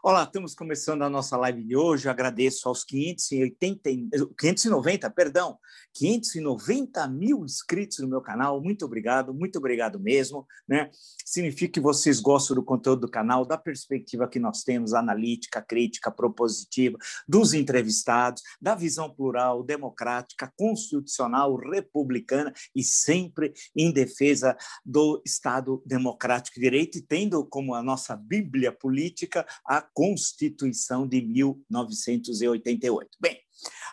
[0.00, 2.06] Olá, estamos começando a nossa live de hoje.
[2.06, 3.90] Eu agradeço aos 580,
[4.38, 5.58] 590, perdão,
[5.92, 8.62] 590 mil inscritos no meu canal.
[8.62, 10.46] Muito obrigado, muito obrigado mesmo.
[10.68, 10.88] Né?
[11.24, 16.12] Significa que vocês gostam do conteúdo do canal, da perspectiva que nós temos, analítica, crítica,
[16.12, 16.96] propositiva,
[17.26, 24.56] dos entrevistados, da visão plural, democrática, constitucional, republicana e sempre em defesa
[24.86, 31.20] do Estado democrático de direito e tendo como a nossa bíblia política a Constituição de
[31.22, 33.10] 1988.
[33.20, 33.38] Bem,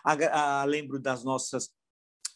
[0.04, 1.70] a, a, lembro das nossas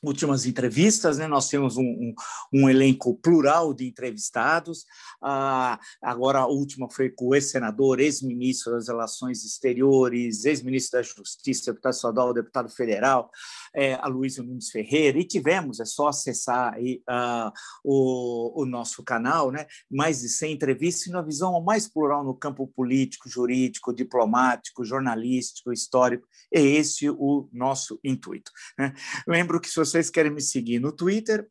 [0.03, 1.27] últimas entrevistas, né?
[1.27, 2.15] nós temos um, um,
[2.53, 4.87] um, elenco plural de entrevistados.
[5.23, 11.71] Ah, agora a última foi com o ex-senador, ex-ministro das Relações Exteriores, ex-ministro da Justiça,
[11.71, 13.31] deputado estadual, deputado federal,
[13.75, 17.53] é, a Luísa Nunes Ferreira, e tivemos, é só acessar aí, ah,
[17.85, 19.67] o, o, nosso canal, né?
[19.91, 25.73] mais de 100 entrevistas, e uma visão mais plural no campo político, jurídico, diplomático, jornalístico,
[25.73, 28.51] histórico, é esse o nosso intuito.
[28.79, 28.95] Né?
[29.27, 31.49] Lembro que se vocês querem me seguir no Twitter,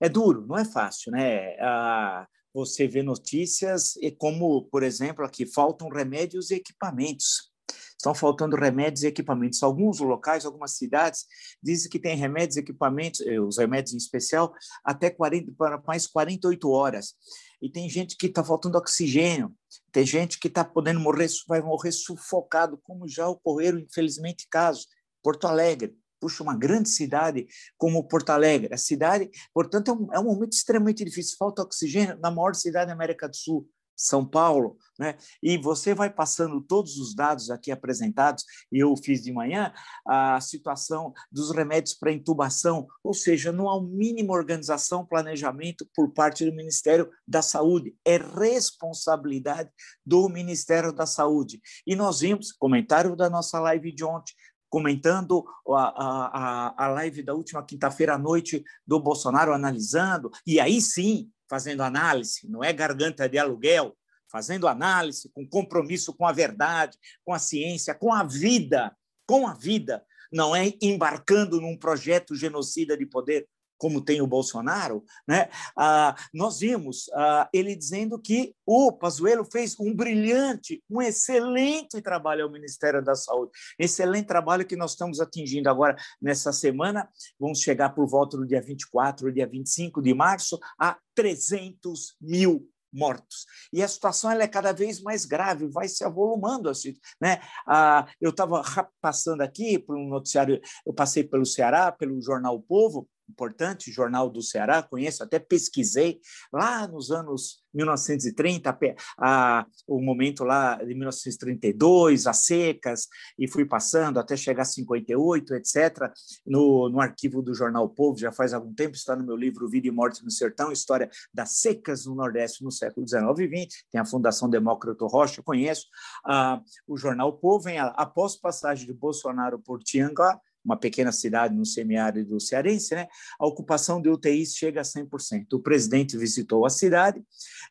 [0.00, 1.56] é duro, não é fácil, né?
[1.60, 7.50] Ah, você vê notícias e como, por exemplo, aqui faltam remédios e equipamentos.
[7.96, 9.62] Estão faltando remédios e equipamentos.
[9.62, 11.26] Alguns locais, algumas cidades,
[11.62, 16.06] dizem que tem remédios e equipamentos, eh, os remédios em especial, até 40, para mais
[16.06, 17.14] 48 horas.
[17.60, 19.54] E tem gente que está faltando oxigênio,
[19.92, 24.86] tem gente que está podendo morrer, vai morrer sufocado, como já ocorreram, infelizmente, casos.
[25.22, 27.46] Porto Alegre, puxa, uma grande cidade
[27.78, 28.74] como Porto Alegre.
[28.74, 31.36] A cidade, portanto, é um, é um momento extremamente difícil.
[31.38, 33.68] Falta oxigênio na maior cidade da América do Sul,
[34.00, 35.16] são Paulo, né?
[35.42, 39.72] E você vai passando todos os dados aqui apresentados, e eu fiz de manhã,
[40.06, 46.12] a situação dos remédios para intubação, ou seja, não há o mínimo organização, planejamento por
[46.12, 49.70] parte do Ministério da Saúde, é responsabilidade
[50.04, 51.60] do Ministério da Saúde.
[51.86, 54.32] E nós vimos, comentário da nossa live de ontem,
[54.70, 60.80] comentando a, a, a live da última quinta-feira à noite do Bolsonaro, analisando, e aí
[60.80, 63.96] sim, fazendo análise, não é garganta de aluguel,
[64.30, 69.54] fazendo análise com compromisso com a verdade, com a ciência, com a vida, com a
[69.54, 73.48] vida, não é embarcando num projeto genocida de poder,
[73.80, 75.48] como tem o Bolsonaro, né?
[75.76, 82.44] Ah, nós vimos ah, ele dizendo que o Pazuello fez um brilhante, um excelente trabalho
[82.44, 87.08] ao Ministério da Saúde, excelente trabalho que nós estamos atingindo agora nessa semana,
[87.38, 93.46] vamos chegar por volta do dia 24, dia 25 de março, a 300 mil mortos.
[93.72, 96.68] E a situação ela é cada vez mais grave, vai se avolumando.
[96.68, 97.40] Assim, né?
[97.66, 98.62] Ah, eu estava
[99.00, 104.28] passando aqui por um noticiário, eu passei pelo Ceará, pelo jornal o Povo, importante jornal
[104.28, 106.20] do Ceará, conheço, até pesquisei
[106.52, 108.76] lá nos anos 1930,
[109.18, 113.06] a, o momento lá de 1932, as secas,
[113.38, 116.12] e fui passando até chegar a 58, etc.,
[116.44, 119.68] no, no arquivo do jornal o Povo, já faz algum tempo, está no meu livro
[119.68, 123.84] Vida e Morte no Sertão, História das Secas no Nordeste no século XIX e XX,
[123.90, 125.86] tem a Fundação Demócrito Rocha, conheço,
[126.26, 131.54] ah, o jornal o Povo, vem, após passagem de Bolsonaro por Tianguá, uma pequena cidade
[131.54, 135.54] no semiárido cearense, né, a ocupação de UTIs chega a 100%.
[135.54, 137.22] O presidente visitou a cidade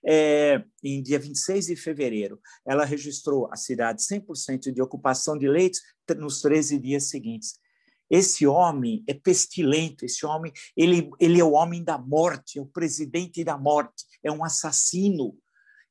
[0.05, 2.39] é, em dia 26 de fevereiro.
[2.65, 5.81] Ela registrou a cidade 100% de ocupação de leitos
[6.17, 7.59] nos 13 dias seguintes.
[8.09, 12.65] Esse homem é pestilento, esse homem, ele, ele é o homem da morte, é o
[12.65, 15.37] presidente da morte, é um assassino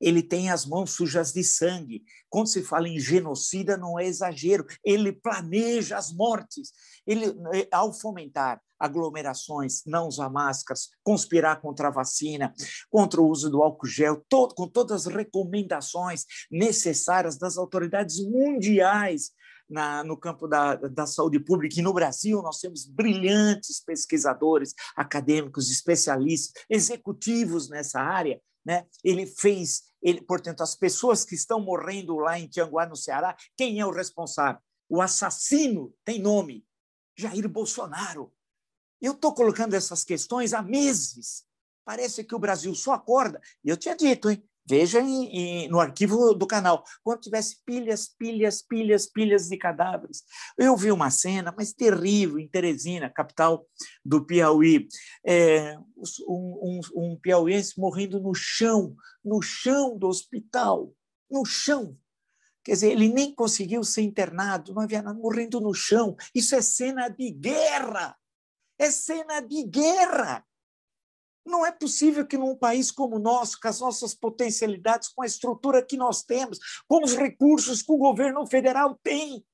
[0.01, 2.05] ele tem as mãos sujas de sangue.
[2.29, 6.73] Quando se fala em genocida, não é exagero, ele planeja as mortes.
[7.07, 12.55] Ele, eh, ao fomentar aglomerações, não usar máscaras, conspirar contra a vacina,
[12.89, 19.33] contra o uso do álcool gel, todo, com todas as recomendações necessárias das autoridades mundiais
[19.69, 21.79] na, no campo da, da saúde pública.
[21.79, 28.41] E no Brasil, nós temos brilhantes pesquisadores, acadêmicos, especialistas, executivos nessa área.
[28.65, 28.87] Né?
[29.05, 33.81] Ele fez ele, portanto, as pessoas que estão morrendo lá em Tianguá, no Ceará, quem
[33.81, 34.61] é o responsável?
[34.89, 36.65] O assassino tem nome,
[37.17, 38.33] Jair Bolsonaro.
[39.01, 41.45] Eu estou colocando essas questões há meses.
[41.85, 43.41] Parece que o Brasil só acorda.
[43.65, 44.43] E eu tinha dito, hein?
[44.69, 50.23] Veja em, em, no arquivo do canal, quando tivesse pilhas, pilhas, pilhas, pilhas de cadáveres.
[50.59, 53.67] Eu vi uma cena, mas terrível, em Teresina, capital
[54.05, 54.87] do Piauí.
[55.27, 55.77] É,
[56.29, 58.95] um, um, um piauiense morrendo no chão,
[59.25, 60.93] no chão do hospital,
[61.31, 61.97] no chão.
[62.63, 66.15] Quer dizer, ele nem conseguiu ser internado, não havia nada, morrendo no chão.
[66.35, 68.15] Isso é cena de guerra.
[68.79, 70.45] É cena de guerra.
[71.49, 75.27] Não é possível que num país como o nosso, com as nossas potencialidades, com a
[75.27, 79.45] estrutura que nós temos, com os recursos que o governo federal tem,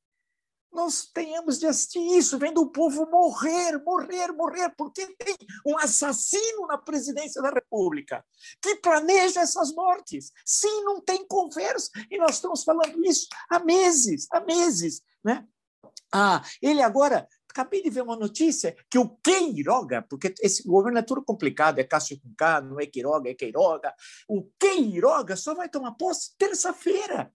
[0.75, 6.67] nós tenhamos de assistir isso, vendo o povo morrer, morrer, morrer, porque tem um assassino
[6.67, 8.25] na presidência da República
[8.61, 10.33] que planeja essas mortes.
[10.45, 11.89] Sim, não tem conversa.
[12.11, 15.01] E nós estamos falando isso há meses, há meses.
[15.25, 15.47] Né?
[16.13, 21.03] Ah, ele agora Acabei de ver uma notícia que o Queiroga, porque esse governo é
[21.03, 23.95] tudo complicado, é Cássio com K, não é Queiroga, é Queiroga.
[24.29, 27.33] O Queiroga só vai tomar posse terça-feira.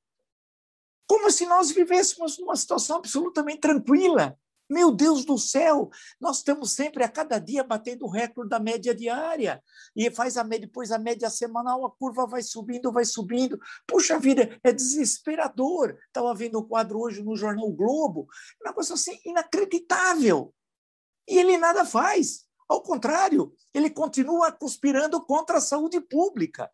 [1.07, 4.37] Como se nós vivêssemos numa situação absolutamente tranquila.
[4.69, 5.89] Meu Deus do céu,
[6.21, 9.63] nós estamos sempre a cada dia batendo o recorde da média diária.
[9.95, 13.59] E faz a média, depois a média semanal, a curva vai subindo, vai subindo.
[13.87, 15.97] Puxa vida, é desesperador.
[16.05, 18.27] Estava vendo um quadro hoje no jornal Globo,
[18.61, 20.53] um negócio assim inacreditável.
[21.27, 22.45] E ele nada faz.
[22.67, 26.69] Ao contrário, ele continua conspirando contra a saúde pública.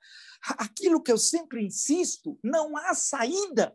[0.58, 3.74] Aquilo que eu sempre insisto, não há saída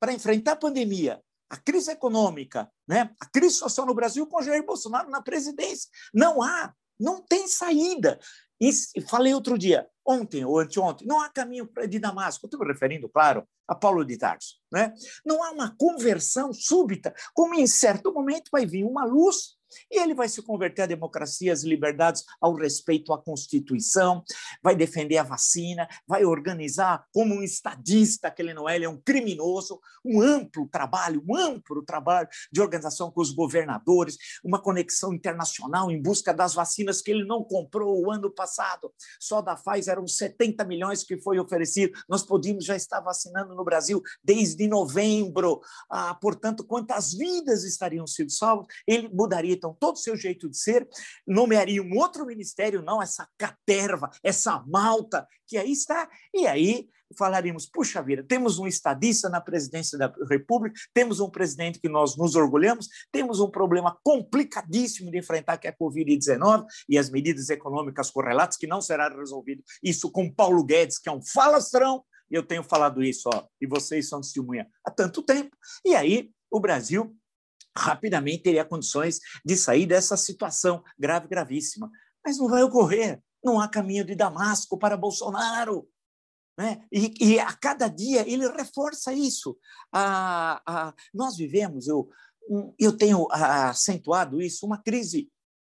[0.00, 3.10] para enfrentar a pandemia a crise econômica, né?
[3.20, 5.90] a crise social no Brasil com Jair Bolsonaro na presidência.
[6.12, 8.18] Não há, não tem saída.
[8.60, 8.72] E
[9.08, 12.46] falei outro dia, ontem ou anteontem, não há caminho de Damasco.
[12.46, 14.56] Estou me referindo, claro, a Paulo de Tarso.
[14.72, 14.94] Né?
[15.24, 19.56] Não há uma conversão súbita, como em certo momento vai vir uma luz
[19.90, 24.22] e ele vai se converter à democracia, às liberdades, ao respeito à Constituição,
[24.62, 28.88] vai defender a vacina, vai organizar como um estadista, que ele não é, ele é
[28.88, 35.12] um criminoso, um amplo trabalho, um amplo trabalho de organização com os governadores, uma conexão
[35.12, 38.92] internacional em busca das vacinas que ele não comprou o ano passado.
[39.20, 41.92] Só da Pfizer eram 70 milhões que foi oferecido.
[42.08, 45.60] Nós podíamos já estar vacinando no Brasil desde novembro.
[45.90, 48.66] Ah, portanto, quantas vidas estariam sendo salvas?
[48.86, 50.86] Ele mudaria então todo o seu jeito de ser,
[51.26, 57.66] nomearia um outro ministério, não essa caterva, essa malta que aí está, e aí falaríamos,
[57.66, 62.34] puxa vida, temos um estadista na presidência da República, temos um presidente que nós nos
[62.34, 68.10] orgulhamos, temos um problema complicadíssimo de enfrentar, que é a Covid-19 e as medidas econômicas
[68.10, 72.64] correlatas, que não será resolvido isso com Paulo Guedes, que é um falastrão, eu tenho
[72.64, 77.14] falado isso, ó, e vocês são testemunha há tanto tempo, e aí o Brasil
[77.76, 81.90] rapidamente teria condições de sair dessa situação grave, gravíssima.
[82.24, 83.20] Mas não vai ocorrer.
[83.42, 85.88] Não há caminho de Damasco para Bolsonaro.
[86.58, 86.82] Né?
[86.90, 89.58] E, e a cada dia ele reforça isso.
[91.12, 92.08] Nós vivemos, eu,
[92.78, 95.28] eu tenho acentuado isso, uma crise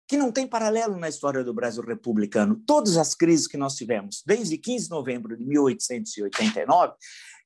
[0.06, 2.62] que não tem paralelo na história do Brasil republicano.
[2.66, 6.94] Todas as crises que nós tivemos, desde 15 de novembro de 1889,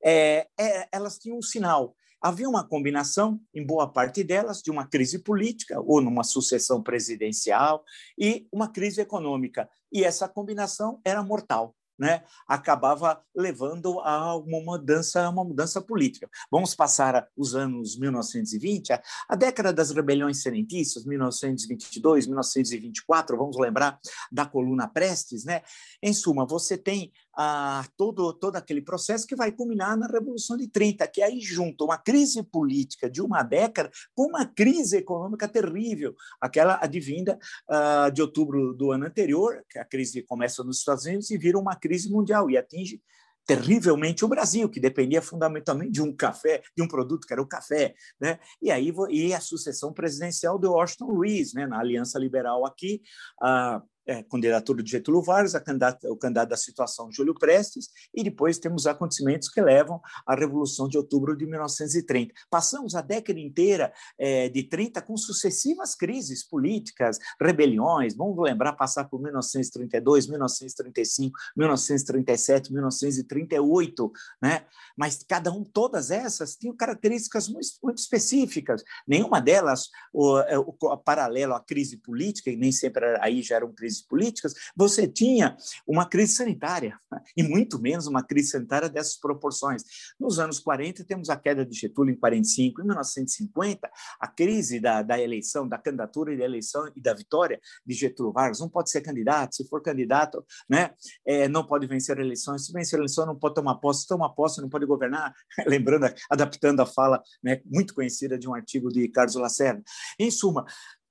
[0.04, 1.94] é, é, elas tinham um sinal.
[2.20, 7.84] Havia uma combinação, em boa parte delas, de uma crise política, ou numa sucessão presidencial,
[8.18, 9.68] e uma crise econômica.
[9.92, 16.30] E essa combinação era mortal né, acabava levando a uma mudança, uma mudança política.
[16.50, 23.98] Vamos passar os anos 1920, a, a década das rebeliões serentistas, 1922, 1924, vamos lembrar
[24.30, 25.62] da coluna Prestes, né?
[26.00, 30.66] Em suma, você tem ah, todo, todo aquele processo que vai culminar na Revolução de
[30.66, 36.16] 30, que aí junta uma crise política de uma década com uma crise econômica terrível,
[36.40, 37.38] aquela advinda
[37.70, 41.56] ah, de outubro do ano anterior, que a crise começa nos Estados Unidos e vira
[41.56, 43.00] uma crise mundial e atinge
[43.46, 47.46] terrivelmente o Brasil, que dependia fundamentalmente de um café, de um produto que era o
[47.46, 48.38] café, né?
[48.60, 53.00] E aí e a sucessão presidencial do Washington Luiz, né, na Aliança Liberal aqui,
[53.40, 58.58] ah, é, candidatura de Getúlio Vargas, candidata, o candidato da situação Júlio Prestes, e depois
[58.58, 62.32] temos acontecimentos que levam à Revolução de Outubro de 1930.
[62.48, 69.04] Passamos a década inteira é, de 30 com sucessivas crises políticas, rebeliões, vamos lembrar, passar
[69.04, 74.64] por 1932, 1935, 1937, 1938, né?
[74.96, 80.74] mas cada um, todas essas, tinham características muito, muito específicas, nenhuma delas, o, é, o,
[80.80, 84.54] o paralelo à crise política, e nem sempre aí já era uma crise crises políticas,
[84.76, 86.98] você tinha uma crise sanitária,
[87.36, 89.82] e muito menos uma crise sanitária dessas proporções.
[90.18, 93.90] Nos anos 40, temos a queda de Getúlio em 45, em 1950,
[94.20, 98.32] a crise da, da eleição, da candidatura e da eleição e da vitória de Getúlio
[98.32, 98.60] Vargas.
[98.60, 100.90] Não pode ser candidato, se for candidato, né,
[101.26, 104.60] é, não pode vencer eleições, se vencer eleições, não pode tomar posse, se tomar posse,
[104.60, 105.34] não pode governar.
[105.66, 109.82] Lembrando, adaptando a fala né, muito conhecida de um artigo de Carlos Lacerda.
[110.18, 110.64] Em suma,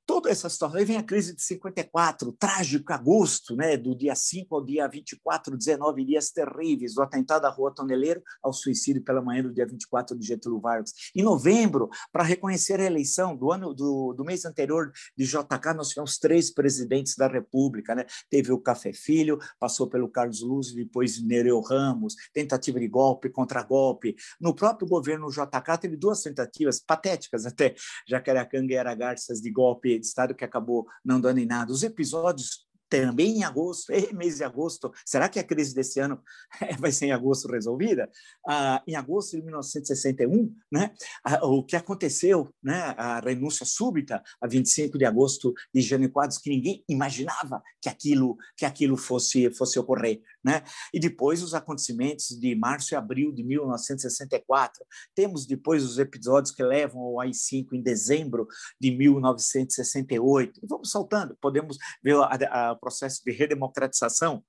[0.08, 0.80] toda essa situação.
[0.80, 5.56] Aí vem a crise de 54, trágico agosto, né, do dia 5 ao dia 24,
[5.58, 10.18] 19 dias terríveis, do atentado à Rua Toneleiro ao suicídio pela manhã do dia 24
[10.18, 10.94] de Getúlio Vargas.
[11.14, 15.90] Em novembro, para reconhecer a eleição do ano do, do mês anterior de JK, nós
[15.90, 18.06] tivemos três presidentes da República, né?
[18.30, 23.62] Teve o Café Filho, passou pelo Carlos Luz, depois Nereu Ramos, tentativa de golpe contra
[23.62, 24.16] golpe.
[24.40, 27.76] No próprio governo JK teve duas tentativas patéticas até,
[28.08, 31.72] Jacareacanga e Aragarças de golpe de Estado que acabou não dando em nada.
[31.72, 36.22] Os episódios também em agosto, mês de agosto, será que a crise desse ano
[36.80, 38.10] vai ser em agosto resolvida?
[38.48, 40.94] Ah, em agosto de 1961, né,
[41.42, 46.50] o que aconteceu, né, a renúncia súbita, a 25 de agosto de Jânio Quadros, que
[46.50, 50.22] ninguém imaginava que aquilo, que aquilo fosse, fosse ocorrer.
[50.44, 50.64] Né?
[50.94, 54.86] E depois os acontecimentos de março e abril de 1964.
[55.14, 58.48] Temos depois os episódios que levam ao AI-5 em dezembro
[58.80, 60.62] de 1968.
[60.64, 62.24] E vamos saltando, podemos ver o
[62.78, 64.44] processo de redemocratização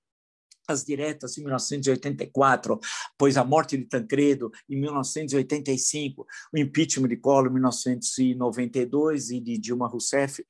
[0.69, 2.79] as diretas em 1984,
[3.17, 9.57] pois a morte de Tancredo em 1985, o impeachment de Collor em 1992 e de
[9.57, 10.45] Dilma Rousseff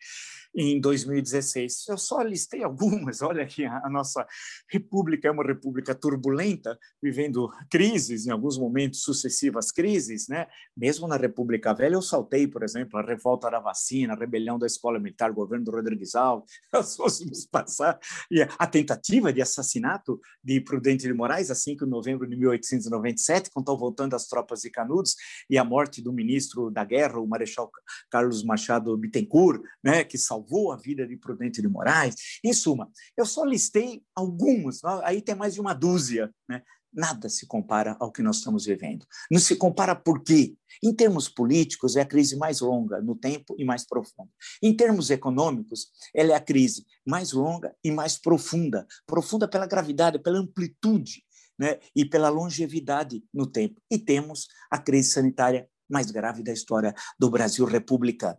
[0.59, 1.87] em 2016.
[1.89, 4.27] Eu só listei algumas, olha aqui, a nossa
[4.71, 10.47] república é uma república turbulenta, vivendo crises, em alguns momentos sucessivas crises, né?
[10.77, 14.67] Mesmo na República Velha eu saltei, por exemplo, a revolta da vacina, a rebelião da
[14.67, 17.99] escola militar, o governo do Rodrigues Alves, nós fôssemos passar,
[18.31, 23.51] e a tentativa de assassinato de Prudente de Moraes, a 5 de novembro de 1897,
[23.51, 25.15] quando estão voltando as tropas de Canudos,
[25.49, 27.71] e a morte do ministro da Guerra, o Marechal
[28.11, 32.15] Carlos Machado Bittencourt, né, que salvou salvou a vida de Prudente de Moraes.
[32.43, 36.63] Em suma, eu só listei alguns, aí tem mais de uma dúzia, né?
[36.91, 39.07] Nada se compara ao que nós estamos vivendo.
[39.31, 40.57] Não se compara por quê?
[40.83, 44.31] Em termos políticos, é a crise mais longa no tempo e mais profunda.
[44.63, 50.19] Em termos econômicos, ela é a crise mais longa e mais profunda profunda pela gravidade,
[50.19, 51.23] pela amplitude
[51.59, 51.79] né?
[51.95, 53.83] e pela longevidade no tempo.
[53.91, 58.37] E temos a crise sanitária mais grave da história do Brasil republicano.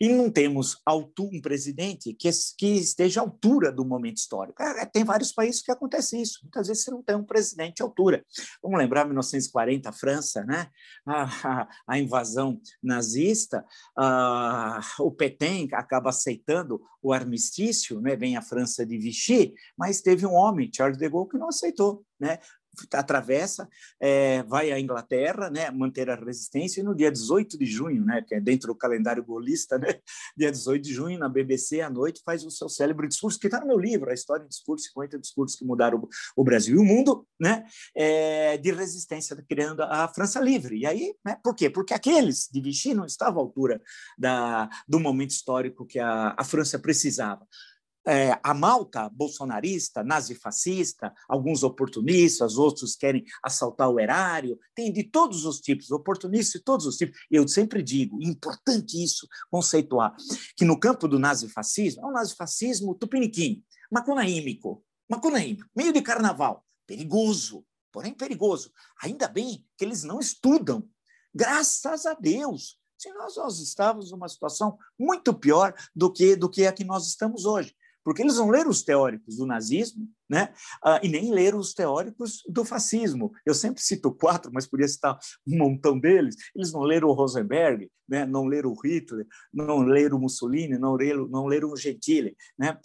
[0.00, 0.76] E não temos
[1.18, 2.28] um presidente que,
[2.68, 4.62] esteja à altura do momento histórico.
[4.62, 6.40] É, tem vários países que acontece isso.
[6.42, 8.24] Muitas vezes você não tem um presidente à altura.
[8.62, 10.68] Vamos lembrar 1940, a França, né?
[11.06, 13.64] a, a, a invasão nazista,
[13.96, 18.16] a, o Petain acaba aceitando o armistício, né?
[18.16, 22.04] vem a França de Vichy, mas teve um homem, Charles de Gaulle, que não aceitou.
[22.18, 22.38] Né?
[22.92, 23.68] Atravessa,
[24.00, 28.22] é, vai à Inglaterra, né, manter a resistência, e no dia 18 de junho, né,
[28.26, 29.88] que é dentro do calendário golista, né,
[30.36, 33.60] dia 18 de junho, na BBC, à noite, faz o seu célebre discurso, que está
[33.60, 36.78] no meu livro, A História em Discurso, 50 discursos que mudaram o, o Brasil e
[36.78, 37.64] o mundo, né,
[37.94, 40.78] é, de resistência, criando a França livre.
[40.78, 41.70] E aí, né, por quê?
[41.70, 43.80] Porque aqueles de Vichy não estavam à altura
[44.18, 47.46] da, do momento histórico que a, a França precisava
[48.06, 55.44] é, a malta bolsonarista, nazifascista, alguns oportunistas, outros querem assaltar o erário, tem de todos
[55.44, 57.18] os tipos, oportunistas de todos os tipos.
[57.28, 60.14] Eu sempre digo, importante isso, conceituar,
[60.56, 67.64] que no campo do nazifascismo, é um nazifascismo tupiniquim, macunaímico, macunaímico, meio de carnaval, perigoso,
[67.90, 68.70] porém perigoso.
[69.02, 70.88] Ainda bem que eles não estudam,
[71.34, 76.66] graças a Deus, se nós, nós estávamos numa situação muito pior do que, do que
[76.66, 77.74] a que nós estamos hoje
[78.06, 80.54] porque eles não leram os teóricos do nazismo, né?
[80.80, 83.32] Ah, e nem leram os teóricos do fascismo.
[83.44, 86.36] Eu sempre cito quatro, mas podia citar um montão deles.
[86.54, 88.24] Eles não leram o Rosenberg, né?
[88.24, 92.36] não leram o Hitler, não leram o Mussolini, não leram, não leram o Gentile.
[92.56, 92.78] Né?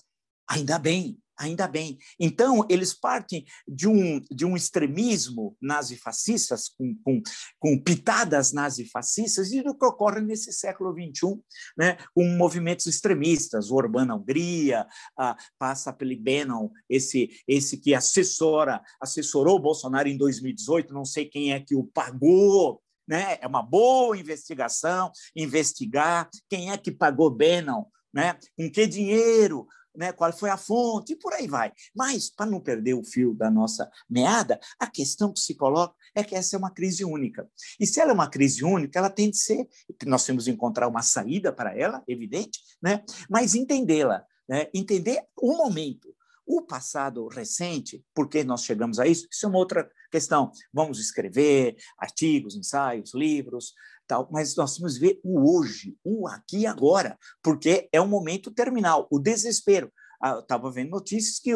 [0.49, 1.97] Ainda bem, ainda bem.
[2.19, 7.21] Então, eles partem de um, de um extremismo nazifascistas, com, com,
[7.59, 11.41] com pitadas nazifascistas, e do que ocorre nesse século XXI,
[11.77, 13.71] né, com movimentos extremistas.
[13.71, 20.17] O Orbán na Hungria, a, passa pelo Bannon, esse, esse que assessora, assessorou Bolsonaro em
[20.17, 23.37] 2018, não sei quem é que o pagou, né?
[23.41, 28.37] É uma boa investigação, investigar quem é que pagou Bannon, né?
[28.55, 29.65] Com que dinheiro?
[29.95, 31.71] Né, qual foi a fonte, e por aí vai.
[31.95, 36.23] Mas, para não perder o fio da nossa meada, a questão que se coloca é
[36.23, 37.49] que essa é uma crise única.
[37.79, 39.67] E se ela é uma crise única, ela tem de ser,
[40.05, 44.67] nós temos de encontrar uma saída para ela, evidente, né, mas entendê-la né?
[44.73, 46.13] entender o momento.
[46.45, 49.25] O passado recente, por que nós chegamos a isso?
[49.31, 50.51] Isso é uma outra questão.
[50.73, 53.73] Vamos escrever artigos, ensaios, livros,
[54.11, 58.07] tal, mas nós temos que ver o hoje, o aqui e agora, porque é um
[58.07, 59.89] momento terminal, o desespero.
[60.21, 61.51] Ah, Estava vendo notícias que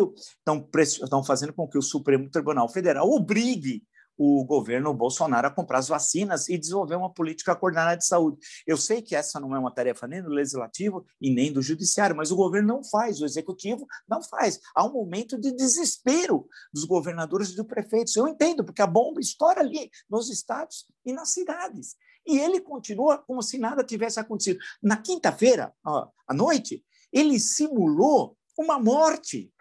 [1.01, 3.83] estão fazendo com que o Supremo Tribunal Federal obrigue
[4.17, 8.37] o governo Bolsonaro a comprar as vacinas e desenvolver uma política coordenada de saúde.
[8.65, 12.15] Eu sei que essa não é uma tarefa nem do legislativo e nem do judiciário,
[12.15, 14.59] mas o governo não faz, o executivo não faz.
[14.73, 18.15] Há um momento de desespero dos governadores e dos prefeitos.
[18.15, 21.95] Eu entendo, porque a bomba estoura ali nos estados e nas cidades.
[22.25, 24.59] E ele continua como se nada tivesse acontecido.
[24.81, 29.51] Na quinta-feira, à noite, ele simulou uma morte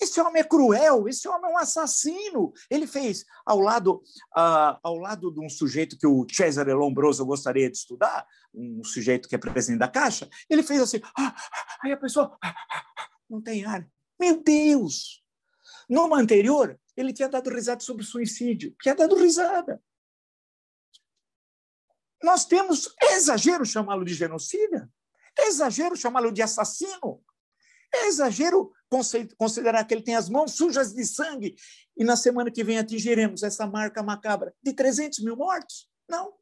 [0.00, 2.52] esse homem é cruel, esse homem é um assassino.
[2.70, 3.96] Ele fez ao lado,
[4.36, 9.28] uh, ao lado de um sujeito que o Cesare Lombroso gostaria de estudar, um sujeito
[9.28, 11.34] que é presidente da Caixa, ele fez assim, ah,
[11.82, 12.54] aí a pessoa ah,
[13.28, 13.86] não tem ar.
[14.18, 15.22] Meu Deus!
[15.88, 19.82] Numa anterior, ele tinha dado risada sobre suicídio, tinha dado risada.
[22.22, 24.90] Nós temos é exagero chamá-lo de genocida,
[25.38, 27.22] é exagero chamá-lo de assassino,
[27.92, 28.72] é exagero
[29.38, 31.54] considerar que ele tem as mãos sujas de sangue
[31.96, 35.88] e na semana que vem atingiremos essa marca macabra de 300 mil mortos?
[36.08, 36.32] Não.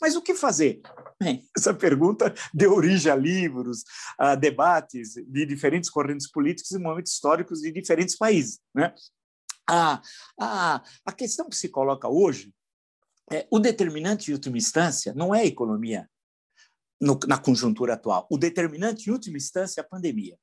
[0.00, 0.80] Mas o que fazer?
[1.20, 3.84] Bem, essa pergunta deu origem a livros,
[4.18, 8.60] a debates de diferentes correntes políticas e momentos históricos de diferentes países.
[8.74, 8.94] Né?
[9.68, 10.00] A,
[10.40, 12.54] a, a questão que se coloca hoje
[13.30, 16.08] é o determinante em última instância não é a economia
[17.00, 18.26] no, na conjuntura atual.
[18.30, 20.38] O determinante em última instância é a pandemia.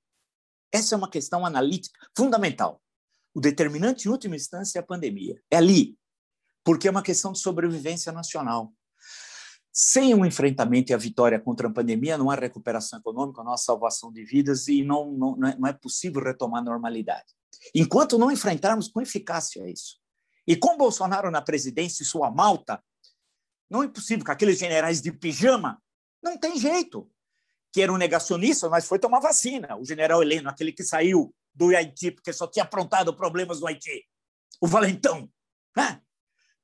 [0.71, 2.81] Essa é uma questão analítica fundamental.
[3.33, 5.41] O determinante, em última instância, é a pandemia.
[5.51, 5.97] É ali,
[6.63, 8.73] porque é uma questão de sobrevivência nacional.
[9.71, 13.57] Sem um enfrentamento e a vitória contra a pandemia, não há recuperação econômica, não há
[13.57, 17.25] salvação de vidas e não, não, não é possível retomar a normalidade.
[17.73, 19.99] Enquanto não enfrentarmos com eficácia isso,
[20.47, 22.81] e com Bolsonaro na presidência e sua malta,
[23.69, 25.81] não é possível que aqueles generais de pijama
[26.23, 27.09] não tem jeito
[27.75, 29.75] que era um negacionista, mas foi tomar vacina.
[29.75, 34.07] O general Heleno, aquele que saiu do Haiti porque só tinha aprontado problemas no Haiti.
[34.61, 35.29] O valentão,
[35.75, 36.01] né?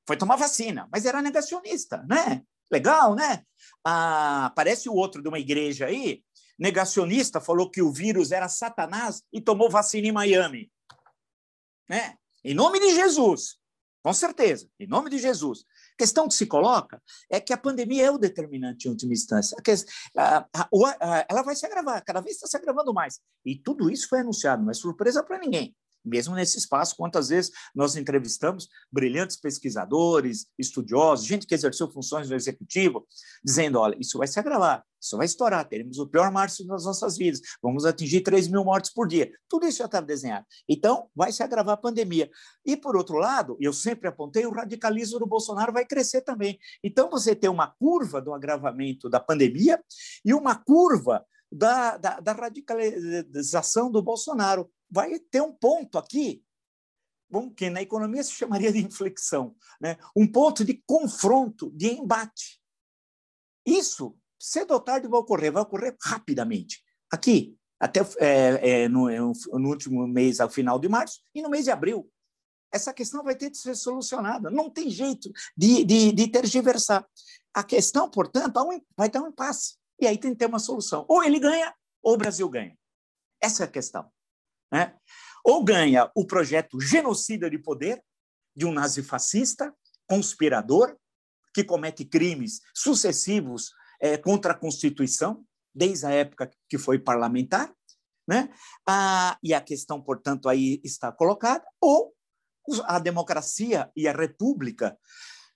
[0.06, 2.42] Foi tomar vacina, mas era negacionista, né?
[2.70, 3.44] Legal, né?
[3.84, 6.24] Ah, aparece o outro de uma igreja aí,
[6.58, 10.72] negacionista, falou que o vírus era Satanás e tomou vacina em Miami.
[11.90, 12.16] Né?
[12.42, 13.58] Em nome de Jesus,
[14.02, 15.66] com certeza, em nome de Jesus.
[16.02, 19.56] Questão que se coloca é que a pandemia é o determinante em última instância.
[21.28, 23.20] ela vai se agravar, cada vez está se agravando mais.
[23.46, 25.72] E tudo isso foi anunciado, não é surpresa para ninguém
[26.04, 32.36] mesmo nesse espaço, quantas vezes nós entrevistamos brilhantes pesquisadores, estudiosos, gente que exerceu funções no
[32.36, 33.06] executivo,
[33.44, 37.16] dizendo: olha, isso vai se agravar, isso vai estourar, teremos o pior março das nossas
[37.16, 39.32] vidas, vamos atingir 3 mil mortes por dia.
[39.48, 40.46] Tudo isso já estava desenhado.
[40.68, 42.30] Então, vai se agravar a pandemia.
[42.64, 46.58] E, por outro lado, eu sempre apontei, o radicalismo do Bolsonaro vai crescer também.
[46.84, 49.82] Então, você tem uma curva do agravamento da pandemia
[50.24, 56.42] e uma curva da, da, da radicalização do Bolsonaro vai ter um ponto aqui,
[57.56, 59.96] que na economia se chamaria de inflexão, né?
[60.16, 62.60] um ponto de confronto, de embate.
[63.64, 66.82] Isso, cedo ou tarde, vai ocorrer, vai ocorrer rapidamente.
[67.10, 71.50] Aqui, até é, é, no, é, no último mês, ao final de março, e no
[71.50, 72.10] mês de abril.
[72.72, 74.50] Essa questão vai ter de ser solucionada.
[74.50, 77.06] Não tem jeito de, de, de tergiversar.
[77.52, 78.54] A questão, portanto,
[78.96, 79.76] vai ter um impasse.
[80.02, 81.06] E aí tem que ter uma solução.
[81.08, 82.76] Ou ele ganha, ou o Brasil ganha.
[83.40, 84.10] Essa é a questão.
[84.70, 84.96] Né?
[85.44, 88.02] Ou ganha o projeto genocida de poder
[88.54, 89.72] de um nazifascista,
[90.08, 90.96] conspirador,
[91.54, 97.72] que comete crimes sucessivos é, contra a Constituição, desde a época que foi parlamentar,
[98.28, 98.52] né?
[98.86, 102.12] Ah, e a questão, portanto, aí está colocada, ou
[102.84, 104.96] a democracia e a república,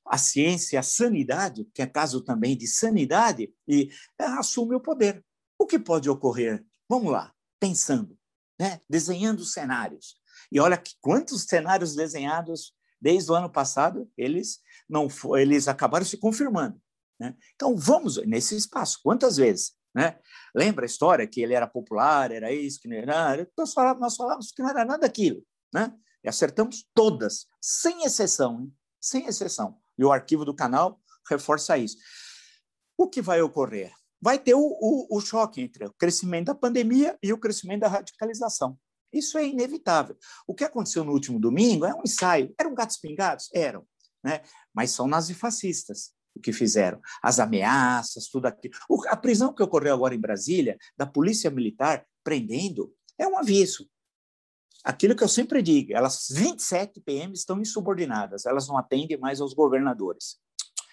[0.08, 5.24] a ciência, a sanidade, que é caso também de sanidade, e assume o poder.
[5.58, 6.64] O que pode ocorrer?
[6.88, 8.16] Vamos lá, pensando
[8.58, 8.80] né?
[8.88, 10.16] desenhando cenários.
[10.50, 16.16] E olha que quantos cenários desenhados desde o ano passado, eles não eles acabaram se
[16.16, 16.80] confirmando.
[17.20, 17.34] Né?
[17.54, 19.00] Então, vamos nesse espaço.
[19.02, 19.72] Quantas vezes?
[19.94, 20.18] Né?
[20.54, 23.48] Lembra a história que ele era popular, era isso, que não era?
[23.56, 25.42] Nós falávamos, nós falávamos que não era nada daquilo.
[25.72, 25.92] Né?
[26.22, 28.60] E acertamos todas, sem exceção.
[28.60, 28.74] Hein?
[29.00, 29.78] Sem exceção.
[29.98, 31.96] E o arquivo do canal reforça isso.
[32.96, 33.92] O que vai ocorrer?
[34.20, 37.88] vai ter o, o, o choque entre o crescimento da pandemia e o crescimento da
[37.88, 38.78] radicalização.
[39.12, 40.16] Isso é inevitável.
[40.46, 42.52] O que aconteceu no último domingo é um ensaio.
[42.58, 43.48] Eram gatos pingados?
[43.54, 43.86] Eram.
[44.24, 44.42] Né?
[44.74, 47.00] Mas são nazifascistas o que fizeram.
[47.22, 48.74] As ameaças, tudo aquilo.
[49.08, 53.88] A prisão que ocorreu agora em Brasília, da polícia militar prendendo É um aviso.
[54.86, 59.52] Aquilo que eu sempre digo, elas 27 PMs estão insubordinadas, elas não atendem mais aos
[59.52, 60.36] governadores.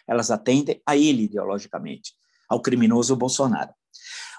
[0.07, 2.15] Elas atendem a ele ideologicamente,
[2.49, 3.71] ao criminoso Bolsonaro.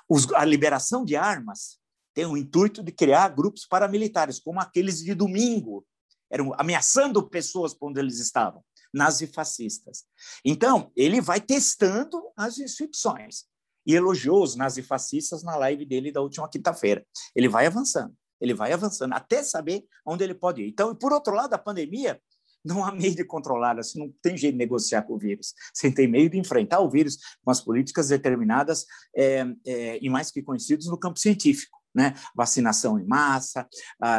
[0.09, 1.79] Os, a liberação de armas
[2.13, 5.87] tem o intuito de criar grupos paramilitares, como aqueles de domingo,
[6.29, 8.61] eram ameaçando pessoas por onde eles estavam,
[8.93, 10.03] nazifascistas.
[10.45, 13.45] Então, ele vai testando as instituições
[13.87, 17.07] e elogiou os nazifascistas na live dele da última quinta-feira.
[17.37, 20.69] Ele vai avançando, ele vai avançando, até saber onde ele pode ir.
[20.69, 22.21] Então, por outro lado, a pandemia
[22.65, 25.91] não há meio de controlá-la, você não tem jeito de negociar com o vírus, você
[25.91, 30.43] tem meio de enfrentar o vírus com as políticas determinadas é, é, e mais que
[30.43, 32.15] conhecidos no campo científico né?
[32.35, 33.69] Vacinação em massa,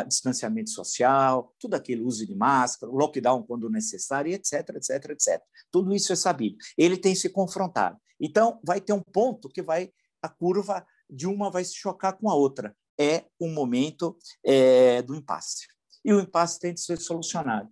[0.07, 5.41] distanciamento social, tudo aquilo, uso de máscara, lockdown quando necessário, etc, etc, etc.
[5.69, 6.55] Tudo isso é sabido.
[6.77, 7.97] Ele tem se confrontado.
[8.19, 12.29] Então, vai ter um ponto que vai a curva de uma vai se chocar com
[12.29, 12.75] a outra.
[12.99, 15.67] É o momento é, do impasse.
[16.03, 17.69] E o impasse tem de ser solucionado.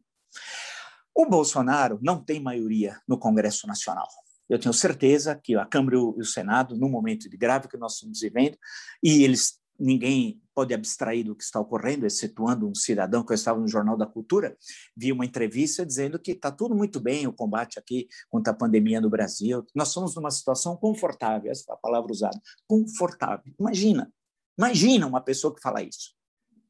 [1.15, 4.07] O Bolsonaro não tem maioria no Congresso Nacional.
[4.49, 7.93] Eu tenho certeza que a Câmara e o Senado, no momento de grave que nós
[7.93, 8.57] estamos vivendo,
[9.01, 13.59] e eles ninguém pode abstrair do que está ocorrendo, excetuando um cidadão que eu estava
[13.59, 14.55] no Jornal da Cultura,
[14.95, 19.01] vi uma entrevista dizendo que está tudo muito bem o combate aqui contra a pandemia
[19.01, 19.65] no Brasil.
[19.73, 23.51] Nós somos numa situação confortável, essa é a palavra usada, confortável.
[23.59, 24.11] Imagina,
[24.57, 26.13] imagina uma pessoa que fala isso.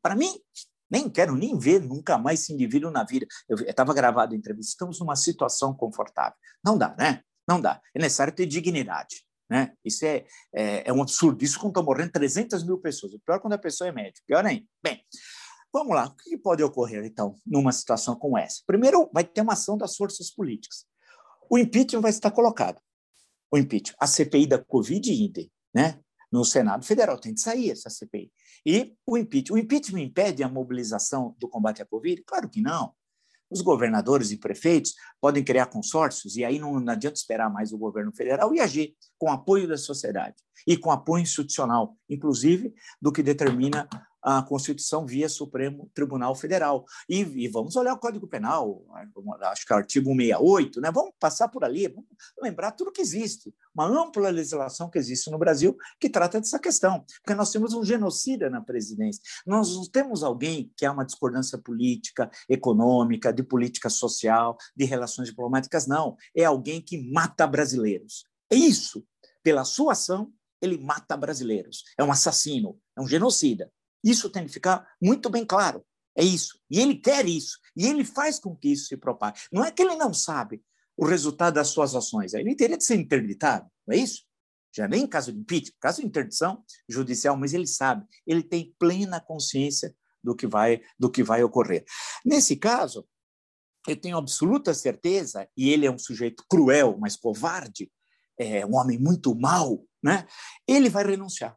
[0.02, 0.40] Para mim,
[0.90, 3.26] nem quero nem ver nunca mais esse indivíduo na vida.
[3.50, 6.38] Eu estava gravado a entrevista, estamos numa situação confortável.
[6.64, 7.22] Não dá, né?
[7.48, 7.82] Não dá.
[7.96, 9.26] É necessário ter dignidade.
[9.50, 9.74] Né?
[9.84, 11.44] Isso é, é, é um absurdo.
[11.44, 13.14] Isso quando estão morrendo 300 mil pessoas.
[13.14, 14.24] O pior é quando a pessoa é médica.
[14.26, 14.66] Pior ainda.
[14.84, 15.04] Bem,
[15.72, 16.06] vamos lá.
[16.06, 18.62] O que pode ocorrer, então, numa situação como essa?
[18.66, 20.86] Primeiro, vai ter uma ação das forças políticas.
[21.50, 22.80] O impeachment vai estar colocado.
[23.52, 23.96] O impeachment.
[24.00, 26.00] A CPI da Covid, né?
[26.34, 27.20] No Senado Federal.
[27.20, 28.32] Tem de sair essa CPI.
[28.66, 29.56] E o impeachment.
[29.56, 32.24] O impeachment impede a mobilização do combate à Covid?
[32.26, 32.92] Claro que não.
[33.52, 37.78] Os governadores e prefeitos podem criar consórcios, e aí não, não adianta esperar mais o
[37.78, 43.22] governo federal e agir com apoio da sociedade e com apoio institucional, inclusive do que
[43.22, 43.88] determina
[44.24, 46.86] a Constituição via Supremo Tribunal Federal.
[47.10, 48.86] E, e, vamos olhar o Código Penal,
[49.42, 50.92] acho que é o artigo 168, né?
[50.92, 52.06] vamos passar por ali, vamos
[52.42, 57.04] lembrar tudo que existe, uma ampla legislação que existe no Brasil que trata dessa questão,
[57.22, 61.58] porque nós temos um genocida na presidência, nós não temos alguém que há uma discordância
[61.58, 68.26] política, econômica, de política social, de relações diplomáticas, não, é alguém que mata brasileiros.
[68.50, 69.06] É isso,
[69.44, 70.32] pela sua ação,
[70.62, 73.70] ele mata brasileiros, é um assassino, é um genocida.
[74.04, 75.86] Isso tem que ficar muito bem claro.
[76.16, 76.60] É isso.
[76.70, 77.58] E ele quer isso.
[77.76, 79.40] E ele faz com que isso se propague.
[79.52, 80.64] Não é que ele não sabe
[80.96, 82.34] o resultado das suas ações.
[82.34, 84.24] Ele teria de ser interditado, não é isso?
[84.76, 88.76] Já nem em caso de impeachment, caso de interdição judicial, mas ele sabe, ele tem
[88.80, 91.86] plena consciência do que vai do que vai ocorrer.
[92.26, 93.08] Nesse caso,
[93.88, 97.92] eu tenho absoluta certeza, e ele é um sujeito cruel, mas covarde,
[98.40, 100.26] é um homem muito mau, né?
[100.68, 101.56] Ele vai renunciar.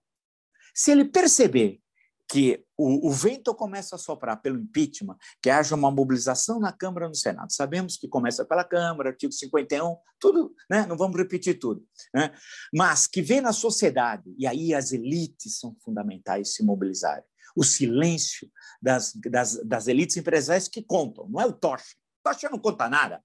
[0.75, 1.81] Se ele perceber
[2.29, 7.07] que o, o, vento começa a soprar pelo impeachment, que haja uma mobilização na Câmara
[7.07, 7.53] e no Senado.
[7.53, 10.85] Sabemos que começa pela Câmara, artigo 51, tudo, né?
[10.87, 11.87] não vamos repetir tudo.
[12.13, 12.35] Né?
[12.75, 17.25] Mas que vem na sociedade, e aí as elites são fundamentais se mobilizarem.
[17.55, 18.51] O silêncio
[18.83, 21.95] das, das, das elites empresariais que contam, não é o Tocha.
[22.21, 23.23] O Tocha não conta nada.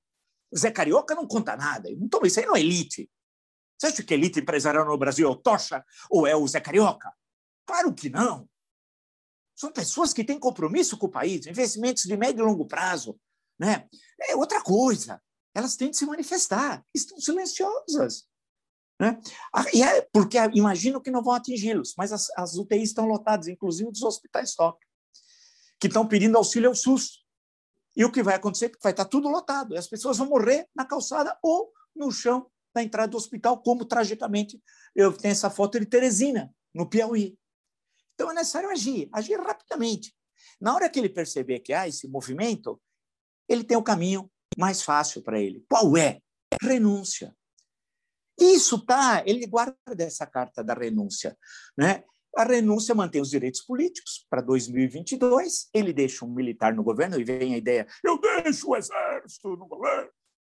[0.51, 1.89] O Zé Carioca não conta nada.
[1.89, 3.09] Então, isso aí não é elite.
[3.77, 7.11] Você acha que elite empresarial no Brasil é o Tocha ou é o Zé Carioca?
[7.65, 8.47] Claro que não.
[9.61, 13.15] São pessoas que têm compromisso com o país, investimentos de médio e longo prazo.
[13.59, 13.87] Né?
[14.19, 15.21] É outra coisa.
[15.53, 18.27] Elas têm de se manifestar, estão silenciosas.
[18.99, 19.21] Né?
[19.53, 23.47] Ah, e é porque imagino que não vão atingi-los, mas as, as UTIs estão lotadas,
[23.47, 24.83] inclusive dos hospitais top,
[25.79, 27.23] que estão pedindo auxílio ao SUS.
[27.95, 28.65] E o que vai acontecer?
[28.65, 29.75] É vai estar tudo lotado.
[29.75, 33.85] E as pessoas vão morrer na calçada ou no chão da entrada do hospital, como
[33.85, 34.59] tragicamente
[34.95, 37.37] eu tenho essa foto de Teresina, no Piauí.
[38.21, 40.15] Então é necessário agir, agir rapidamente.
[40.61, 42.79] Na hora que ele perceber que há esse movimento,
[43.49, 45.65] ele tem o caminho mais fácil para ele.
[45.67, 46.19] Qual é?
[46.61, 47.35] Renúncia.
[48.39, 51.35] Isso tá, ele guarda essa carta da renúncia,
[51.75, 52.03] né?
[52.37, 55.69] A renúncia mantém os direitos políticos para 2022.
[55.73, 59.67] Ele deixa um militar no governo e vem a ideia: eu deixo o exército no
[59.67, 60.11] governo.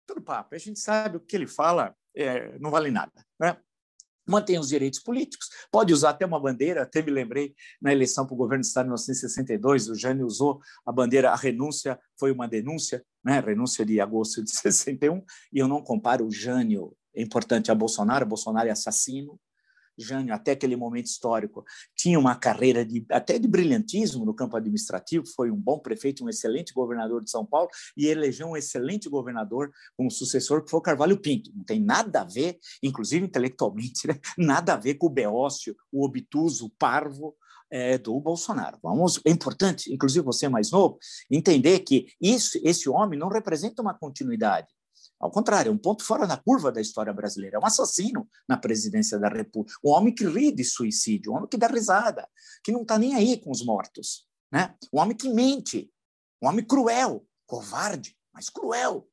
[0.06, 0.54] Tudo papo.
[0.54, 3.26] A gente sabe o que ele fala, é, não vale nada.
[3.40, 3.58] Né?
[4.28, 8.34] Mantém os direitos políticos, pode usar até uma bandeira, até me lembrei na eleição para
[8.34, 12.48] o governo do Estado em 1962, o Jânio usou a bandeira, a renúncia foi uma
[12.48, 13.40] denúncia, né?
[13.40, 18.26] renúncia de agosto de 61, e eu não comparo o Jânio, é importante, a Bolsonaro,
[18.26, 19.40] Bolsonaro é assassino,
[19.98, 21.64] Jânio, até aquele momento histórico,
[21.96, 26.30] tinha uma carreira de, até de brilhantismo no campo administrativo, foi um bom prefeito, um
[26.30, 30.84] excelente governador de São Paulo, e elegeu um excelente governador como sucessor, que foi o
[30.84, 31.52] Carvalho Pinto.
[31.56, 34.20] Não tem nada a ver, inclusive intelectualmente, né?
[34.38, 37.36] nada a ver com o Beócio, o obtuso, o parvo,
[37.72, 38.78] é, do Bolsonaro.
[38.82, 40.98] Vamos, é importante, inclusive você mais novo,
[41.30, 44.68] entender que isso, esse homem não representa uma continuidade.
[45.20, 47.58] Ao contrário, é um ponto fora da curva da história brasileira.
[47.58, 49.78] É um assassino na presidência da República.
[49.84, 52.28] Um homem que ri de suicídio, um homem que dá risada,
[52.64, 54.28] que não está nem aí com os mortos.
[54.52, 54.76] Né?
[54.94, 55.92] Um homem que mente,
[56.42, 59.08] um homem cruel, covarde, mas cruel.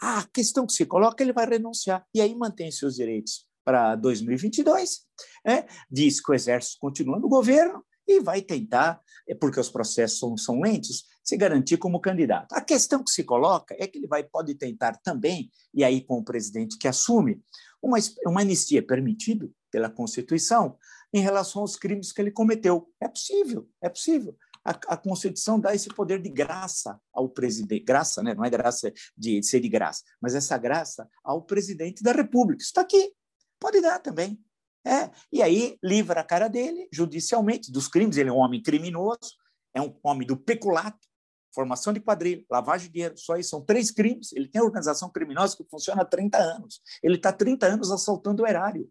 [0.00, 5.06] A questão que se coloca, ele vai renunciar e aí mantém seus direitos para 2022,
[5.44, 5.66] né?
[5.90, 10.36] diz que o Exército continua no governo e vai tentar, é porque os processos são,
[10.36, 12.52] são lentos, se garantir como candidato.
[12.52, 16.18] A questão que se coloca é que ele vai, pode tentar também, e aí com
[16.18, 17.42] o presidente que assume,
[17.82, 20.76] uma, uma anistia permitida pela Constituição
[21.12, 22.88] em relação aos crimes que ele cometeu.
[23.00, 24.36] É possível, é possível.
[24.64, 28.34] A, a Constituição dá esse poder de graça ao presidente, graça, né?
[28.34, 32.62] não é graça de, de ser de graça, mas essa graça ao presidente da República.
[32.62, 33.12] Está aqui,
[33.60, 34.38] pode dar também.
[34.86, 38.16] É, e aí livra a cara dele judicialmente dos crimes.
[38.16, 39.32] Ele é um homem criminoso,
[39.74, 41.06] é um homem do peculato,
[41.54, 44.32] formação de quadrilha, lavagem de dinheiro, só isso são três crimes.
[44.32, 46.80] Ele tem organização criminosa que funciona há 30 anos.
[47.02, 48.90] Ele está 30 anos assaltando o erário.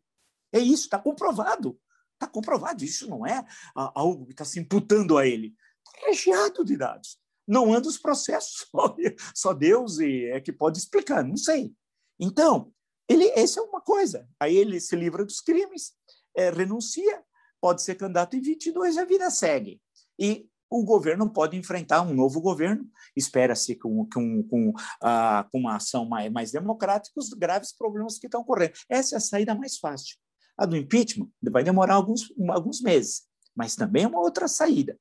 [0.51, 1.79] É isso, está comprovado.
[2.13, 2.83] Está comprovado.
[2.83, 5.53] Isso não é algo que está se imputando a ele.
[5.85, 7.19] Está recheado de dados.
[7.45, 8.65] Não anda os processos.
[9.35, 11.73] Só Deus é que pode explicar, não sei.
[12.19, 12.71] Então,
[13.07, 14.27] ele, essa é uma coisa.
[14.39, 15.93] Aí ele se livra dos crimes,
[16.35, 17.23] é, renuncia,
[17.61, 19.81] pode ser candidato em 22 e a vida segue.
[20.19, 25.75] E o governo pode enfrentar um novo governo, espera-se com, com, com, ah, com uma
[25.75, 28.73] ação mais, mais democrática os graves problemas que estão ocorrendo.
[28.89, 30.17] Essa é a saída mais fácil.
[30.57, 33.23] A do impeachment vai demorar alguns, alguns meses,
[33.55, 34.97] mas também é uma outra saída.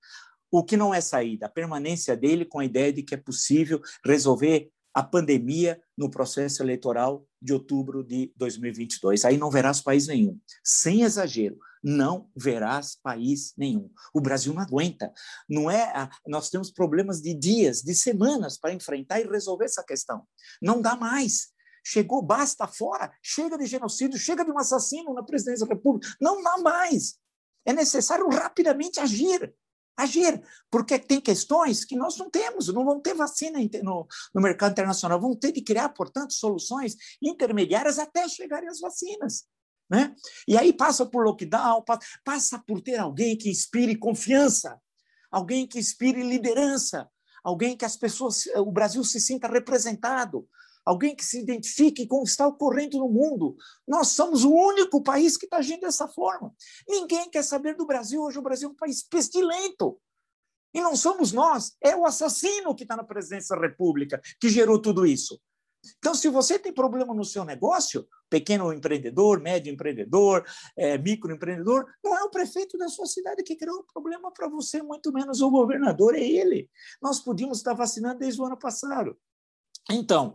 [0.50, 1.46] O que não é saída?
[1.46, 6.62] A permanência dele com a ideia de que é possível resolver a pandemia no processo
[6.62, 9.24] eleitoral de outubro de 2022.
[9.24, 10.38] Aí não verás país nenhum.
[10.62, 13.90] Sem exagero, não verás país nenhum.
[14.14, 15.12] O Brasil não aguenta.
[15.48, 20.26] Não é, nós temos problemas de dias, de semanas para enfrentar e resolver essa questão.
[20.60, 21.52] Não dá mais.
[21.84, 26.14] Chegou, basta fora, chega de genocídio, chega de um assassino na presidência da República.
[26.20, 27.16] Não dá mais.
[27.64, 29.52] É necessário rapidamente agir
[29.96, 34.72] agir, porque tem questões que nós não temos, não vão ter vacina no, no mercado
[34.72, 39.44] internacional, vão ter de criar, portanto, soluções intermediárias até chegarem as vacinas.
[39.90, 40.14] Né?
[40.48, 41.84] E aí passa por lockdown,
[42.24, 44.80] passa por ter alguém que inspire confiança,
[45.30, 47.08] alguém que inspire liderança,
[47.44, 50.48] alguém que as pessoas, o Brasil se sinta representado,
[50.84, 53.56] alguém que se identifique com o que está ocorrendo no mundo.
[53.86, 56.52] Nós somos o único país que está agindo dessa forma.
[56.88, 58.22] Ninguém quer saber do Brasil.
[58.22, 59.98] Hoje o Brasil é um país pestilento.
[60.74, 64.80] E não somos nós, é o assassino que está na presidência da República que gerou
[64.80, 65.38] tudo isso.
[65.98, 70.44] Então, se você tem problema no seu negócio, pequeno empreendedor, médio empreendedor,
[70.76, 74.80] é, microempreendedor, não é o prefeito da sua cidade que criou o problema para você,
[74.80, 76.70] muito menos o governador, é ele.
[77.02, 79.18] Nós podíamos estar vacinando desde o ano passado.
[79.92, 80.34] Então,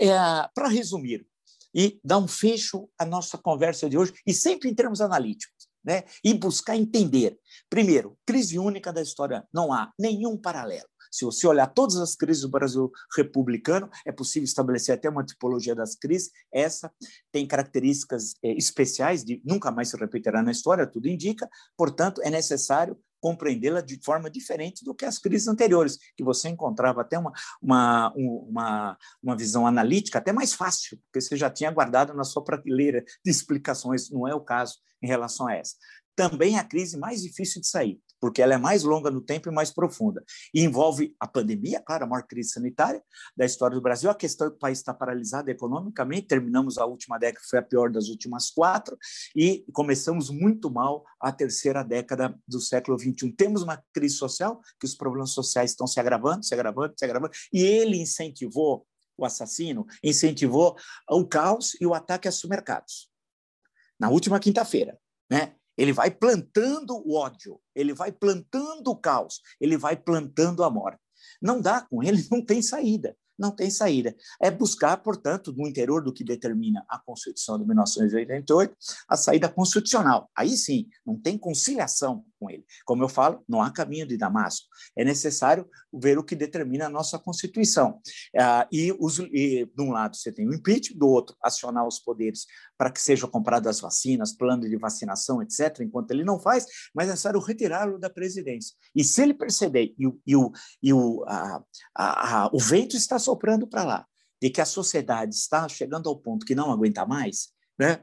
[0.00, 0.08] é,
[0.54, 1.26] para resumir
[1.74, 6.04] e dar um fecho à nossa conversa de hoje, e sempre em termos analíticos, né?
[6.24, 7.38] e buscar entender.
[7.68, 10.88] Primeiro, crise única da história, não há nenhum paralelo.
[11.10, 15.74] Se você olhar todas as crises do Brasil republicano, é possível estabelecer até uma tipologia
[15.74, 16.30] das crises.
[16.52, 16.92] Essa
[17.32, 21.48] tem características é, especiais, de nunca mais se repetirá na história, tudo indica.
[21.76, 27.00] Portanto, é necessário compreendê-la de forma diferente do que as crises anteriores, que você encontrava
[27.00, 32.14] até uma, uma, uma, uma visão analítica até mais fácil, porque você já tinha guardado
[32.14, 35.74] na sua prateleira de explicações, não é o caso em relação a essa.
[36.14, 39.52] Também a crise mais difícil de sair, porque ela é mais longa no tempo e
[39.52, 40.24] mais profunda.
[40.54, 43.02] E envolve a pandemia, claro, a maior crise sanitária
[43.36, 46.84] da história do Brasil, a questão é que o país está paralisado economicamente, terminamos a
[46.84, 48.96] última década, que foi a pior das últimas quatro,
[49.34, 53.32] e começamos muito mal a terceira década do século XXI.
[53.32, 57.32] Temos uma crise social, que os problemas sociais estão se agravando, se agravando, se agravando,
[57.52, 58.86] e ele incentivou,
[59.18, 60.76] o assassino, incentivou
[61.10, 63.10] o caos e o ataque aos mercados.
[63.98, 64.98] Na última quinta-feira,
[65.30, 65.56] né?
[65.76, 71.00] Ele vai plantando o ódio, ele vai plantando o caos, ele vai plantando a morte.
[71.40, 73.16] Não dá com ele, não tem saída.
[73.38, 74.16] Não tem saída.
[74.40, 78.74] É buscar, portanto, no interior do que determina a Constituição de 1988,
[79.06, 80.30] a saída constitucional.
[80.34, 82.64] Aí sim, não tem conciliação com ele.
[82.84, 84.66] Como eu falo, não há caminho de Damasco.
[84.96, 88.00] É necessário ver o que determina a nossa Constituição.
[88.38, 91.98] Ah, e, os, e, de um lado, você tem o impeachment, do outro, acionar os
[91.98, 92.46] poderes
[92.76, 97.10] para que sejam compradas vacinas, plano de vacinação, etc., enquanto ele não faz, mas é
[97.10, 98.76] necessário retirá-lo da presidência.
[98.94, 101.62] E se ele perceber, e, o, e, o, e o, a,
[101.94, 104.06] a, a, o vento está soprando para lá,
[104.40, 108.02] de que a sociedade está chegando ao ponto que não aguenta mais, né?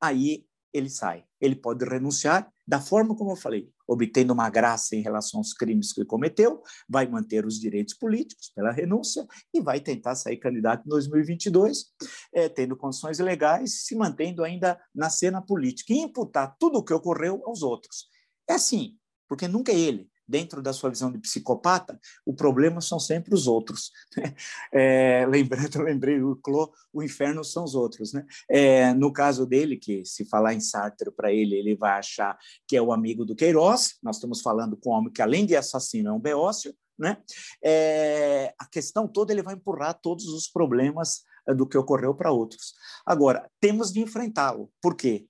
[0.00, 1.24] aí ele sai.
[1.42, 5.92] Ele pode renunciar da forma como eu falei, obtendo uma graça em relação aos crimes
[5.92, 10.88] que cometeu, vai manter os direitos políticos pela renúncia e vai tentar sair candidato em
[10.88, 11.86] 2022,
[12.32, 16.94] é, tendo condições legais, se mantendo ainda na cena política e imputar tudo o que
[16.94, 18.06] ocorreu aos outros.
[18.48, 18.96] É assim,
[19.28, 23.46] porque nunca é ele dentro da sua visão de psicopata, o problema são sempre os
[23.46, 23.92] outros.
[24.16, 24.34] Né?
[24.74, 28.14] É, lembrando, lembrei o Clô, o inferno são os outros.
[28.14, 28.24] Né?
[28.50, 32.74] É, no caso dele, que se falar em Sartre para ele, ele vai achar que
[32.74, 36.08] é o amigo do Queiroz, nós estamos falando com um homem que, além de assassino,
[36.08, 37.18] é um beócio, né?
[37.62, 42.32] É, a questão toda ele vai empurrar todos os problemas é, do que ocorreu para
[42.32, 42.72] outros.
[43.04, 44.70] Agora, temos de enfrentá-lo.
[44.80, 45.26] Por quê?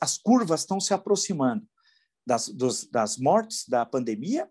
[0.00, 1.64] As curvas estão se aproximando
[2.26, 4.48] das, dos, das mortes da pandemia,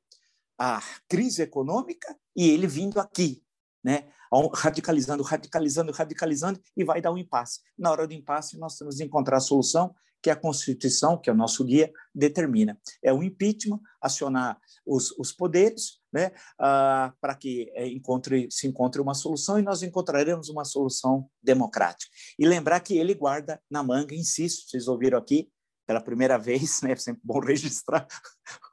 [0.57, 3.43] a crise econômica e ele vindo aqui,
[3.83, 4.09] né?
[4.53, 7.61] radicalizando, radicalizando, radicalizando e vai dar um impasse.
[7.77, 11.33] Na hora do impasse, nós temos de encontrar a solução que a Constituição, que é
[11.33, 12.77] o nosso guia, determina.
[13.01, 19.01] É o impeachment, acionar os, os poderes né, ah, para que é, encontre, se encontre
[19.01, 22.11] uma solução e nós encontraremos uma solução democrática.
[22.37, 25.49] E lembrar que ele guarda na manga, insisto, vocês ouviram aqui,
[25.89, 28.07] pela primeira vez, né, é sempre bom registrar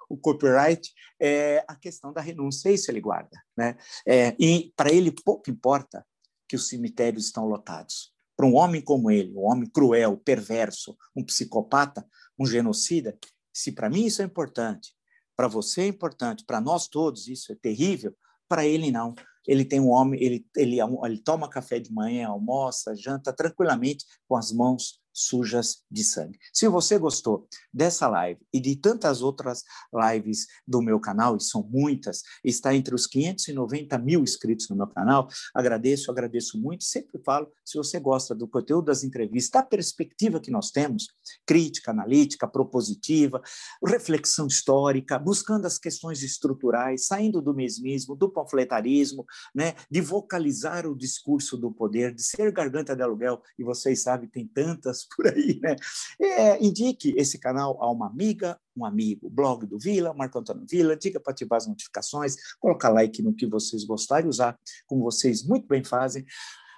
[0.07, 3.42] o copyright, é a questão da renúncia, isso ele guarda.
[3.57, 3.74] Né?
[4.07, 6.07] É, e para ele pouco importa
[6.46, 8.12] que os cemitérios estão lotados.
[8.37, 12.07] Para um homem como ele, um homem cruel, perverso, um psicopata,
[12.38, 13.18] um genocida,
[13.50, 14.92] se para mim isso é importante,
[15.35, 18.14] para você é importante, para nós todos isso é terrível,
[18.46, 19.14] para ele não.
[19.46, 24.37] Ele tem um homem, ele, ele, ele toma café de manhã, almoça, janta tranquilamente com
[24.37, 26.38] as mãos sujas de sangue.
[26.52, 31.62] Se você gostou dessa live e de tantas outras lives do meu canal, e são
[31.62, 36.85] muitas, está entre os 590 mil inscritos no meu canal, agradeço, agradeço muito.
[36.85, 41.07] Sempre falo, se você gosta do conteúdo das entrevistas, da perspectiva que nós temos,
[41.46, 43.40] crítica, analítica, propositiva,
[43.85, 49.24] reflexão histórica, buscando as questões estruturais, saindo do mesmismo, do panfletarismo,
[49.55, 54.29] né, de vocalizar o discurso do poder, de ser garganta de aluguel, e vocês sabem,
[54.29, 55.77] tem tantas por aí, né?
[56.21, 60.97] É, indique esse canal a uma amiga, um amigo, blog do Vila, Marco Antônio Vila,
[60.97, 65.66] diga para ativar as notificações, colocar like no que vocês gostarem, usar como vocês muito
[65.66, 66.25] bem fazem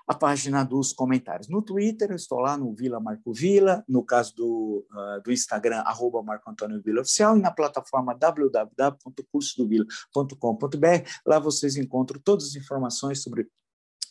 [0.09, 1.49] a página dos comentários.
[1.49, 5.81] No Twitter, eu estou lá no Vila Marco Vila, no caso do, uh, do Instagram,
[5.81, 11.11] arroba Marco Antônio Vila Oficial, e na plataforma www.cursodovila.com.br.
[11.27, 13.51] Lá vocês encontram todas as informações sobre